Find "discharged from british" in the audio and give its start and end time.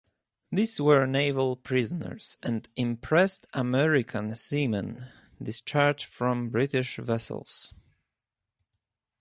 5.39-6.97